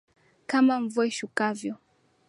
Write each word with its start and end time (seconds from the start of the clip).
Kama 0.49 0.79
mvua 0.81 1.05
ishukavyo. 1.07 1.73